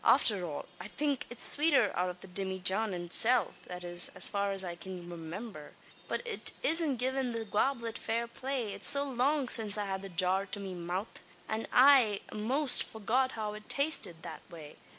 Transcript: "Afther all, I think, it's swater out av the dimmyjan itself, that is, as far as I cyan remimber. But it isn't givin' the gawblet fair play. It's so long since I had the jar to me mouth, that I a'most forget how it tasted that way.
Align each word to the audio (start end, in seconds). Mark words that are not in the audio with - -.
"Afther 0.03 0.43
all, 0.43 0.65
I 0.79 0.87
think, 0.87 1.27
it's 1.29 1.43
swater 1.43 1.95
out 1.95 2.09
av 2.09 2.21
the 2.21 2.27
dimmyjan 2.27 2.91
itself, 2.95 3.57
that 3.67 3.83
is, 3.83 4.09
as 4.15 4.29
far 4.29 4.51
as 4.51 4.63
I 4.63 4.75
cyan 4.75 5.07
remimber. 5.11 5.73
But 6.07 6.25
it 6.25 6.53
isn't 6.63 6.95
givin' 6.95 7.33
the 7.33 7.45
gawblet 7.45 7.99
fair 7.99 8.25
play. 8.25 8.73
It's 8.73 8.87
so 8.87 9.03
long 9.07 9.47
since 9.47 9.77
I 9.77 9.85
had 9.85 10.01
the 10.01 10.09
jar 10.09 10.47
to 10.47 10.59
me 10.59 10.73
mouth, 10.73 11.21
that 11.47 11.69
I 11.71 12.21
a'most 12.31 12.81
forget 12.81 13.33
how 13.33 13.53
it 13.53 13.69
tasted 13.69 14.23
that 14.23 14.41
way. 14.49 14.77